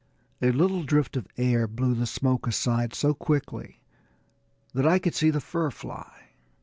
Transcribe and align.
A 0.41 0.49
little 0.51 0.81
drift 0.81 1.15
of 1.15 1.27
air 1.37 1.67
blew 1.67 1.93
the 1.93 2.07
smoke 2.07 2.47
aside 2.47 2.95
so 2.95 3.13
quickly 3.13 3.83
that 4.73 4.87
I 4.87 4.97
could 4.97 5.13
see 5.13 5.29
the 5.29 5.39
fur 5.39 5.69
fly. 5.69 6.29